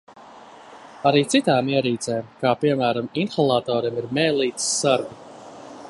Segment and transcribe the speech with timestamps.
[1.09, 5.21] Arī citām ierīcēm kā, piemēram, inhalatoriem ir mēlītes sargi.